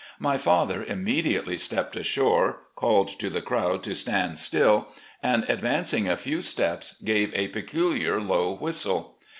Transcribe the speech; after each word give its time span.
My 0.17 0.35
father 0.35 0.83
immediately 0.83 1.57
stepped 1.57 1.95
ashore, 1.95 2.61
called 2.73 3.07
to 3.19 3.29
the 3.29 3.39
crowd 3.39 3.83
to 3.83 3.93
stand 3.93 4.39
still, 4.39 4.87
and 5.21 5.45
advancing 5.47 6.09
a 6.09 6.17
few 6.17 6.41
steps 6.41 6.99
gave 7.03 7.31
a 7.35 7.49
peculiar 7.49 8.19
low 8.19 8.51
whistle. 8.55 9.19